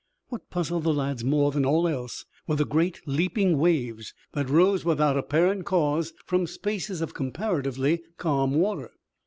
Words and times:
What 0.29 0.49
puzzled 0.49 0.81
the 0.85 0.95
lads 0.95 1.23
more 1.23 1.51
than 1.51 1.63
all 1.63 1.87
else 1.87 2.25
were 2.47 2.55
the 2.55 2.65
great 2.65 3.01
leaping 3.05 3.59
waves 3.59 4.15
that 4.31 4.49
rose 4.49 4.83
without 4.83 5.15
apparent 5.15 5.65
cause 5.67 6.11
from 6.25 6.47
spaces 6.47 7.01
of 7.01 7.13
comparatively 7.13 8.01
calm 8.17 8.55
water. 8.55 8.89